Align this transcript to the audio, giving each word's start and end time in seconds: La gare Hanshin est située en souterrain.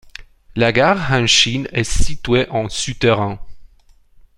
La 0.55 0.71
gare 0.71 1.11
Hanshin 1.11 1.65
est 1.73 1.83
située 1.83 2.49
en 2.49 2.69
souterrain. 2.69 3.37